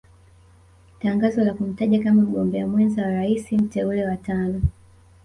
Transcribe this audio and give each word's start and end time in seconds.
Tangazo 0.99 1.43
la 1.43 1.53
kumtaja 1.53 2.03
kama 2.03 2.21
mgombea 2.21 2.67
mwenza 2.67 3.01
wa 3.01 3.11
rais 3.11 3.51
mteule 3.51 4.05
wa 4.05 4.17
tano 4.17 4.61